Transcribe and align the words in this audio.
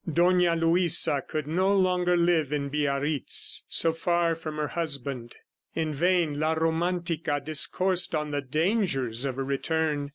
Dona 0.11 0.55
Luisa 0.55 1.21
could 1.27 1.45
no 1.45 1.75
longer 1.75 2.17
live 2.17 2.51
in 2.51 2.69
Biarritz, 2.71 3.65
so 3.67 3.93
far 3.93 4.33
from 4.33 4.55
her 4.57 4.69
husband. 4.69 5.35
In 5.75 5.93
vain 5.93 6.39
la 6.39 6.55
Romantica 6.55 7.39
discoursed 7.39 8.15
on 8.15 8.31
the 8.31 8.41
dangers 8.41 9.25
of 9.25 9.37
a 9.37 9.43
return. 9.43 10.09